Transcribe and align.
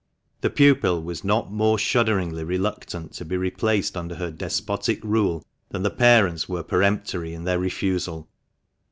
The 0.41 0.49
pupil 0.49 0.99
was 1.03 1.23
not 1.23 1.51
more 1.51 1.77
shudderingly 1.77 2.43
reluctant 2.43 3.11
to 3.13 3.23
be 3.23 3.37
replaced 3.37 3.95
under 3.95 4.15
her 4.15 4.31
despotic 4.31 4.99
rule 5.03 5.45
than 5.69 5.83
the 5.83 5.91
parents 5.91 6.49
were 6.49 6.63
peremptory 6.63 7.35
in 7.35 7.43
their 7.43 7.59
refusal. 7.59 8.27